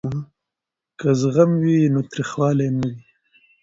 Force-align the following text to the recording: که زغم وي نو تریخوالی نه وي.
که 0.99 1.07
زغم 1.21 1.51
وي 1.63 1.79
نو 1.93 2.01
تریخوالی 2.11 2.69
نه 2.77 2.85
وي. 2.95 3.01